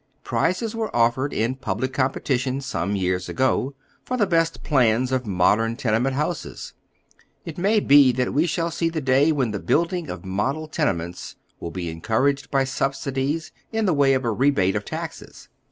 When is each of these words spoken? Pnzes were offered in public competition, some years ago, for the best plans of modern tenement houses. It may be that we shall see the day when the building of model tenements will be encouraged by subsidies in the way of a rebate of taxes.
Pnzes 0.25 0.73
were 0.73 0.89
offered 0.95 1.31
in 1.31 1.53
public 1.53 1.93
competition, 1.93 2.59
some 2.59 2.95
years 2.95 3.29
ago, 3.29 3.75
for 4.03 4.17
the 4.17 4.25
best 4.25 4.63
plans 4.63 5.11
of 5.11 5.27
modern 5.27 5.75
tenement 5.75 6.15
houses. 6.15 6.73
It 7.45 7.59
may 7.59 7.79
be 7.79 8.11
that 8.13 8.33
we 8.33 8.47
shall 8.47 8.71
see 8.71 8.89
the 8.89 8.99
day 8.99 9.31
when 9.31 9.51
the 9.51 9.59
building 9.59 10.09
of 10.09 10.25
model 10.25 10.67
tenements 10.67 11.35
will 11.59 11.69
be 11.69 11.91
encouraged 11.91 12.49
by 12.49 12.63
subsidies 12.63 13.51
in 13.71 13.85
the 13.85 13.93
way 13.93 14.15
of 14.15 14.25
a 14.25 14.31
rebate 14.31 14.75
of 14.75 14.85
taxes. 14.85 15.49